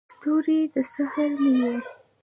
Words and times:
ستوری، 0.13 0.59
د 0.73 0.75
سحر 0.91 1.29
مې 1.41 1.51
یې 1.61 1.75